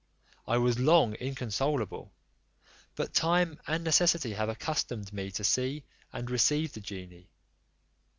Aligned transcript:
I 0.47 0.57
was 0.57 0.79
long 0.79 1.13
inconsolable, 1.13 2.11
but 2.95 3.13
time 3.13 3.61
and 3.67 3.83
necessity 3.83 4.33
have 4.33 4.49
accustomed 4.49 5.13
me 5.13 5.29
to 5.29 5.43
see 5.43 5.83
and 6.11 6.27
receive 6.27 6.73
the 6.73 6.81
genie. 6.81 7.29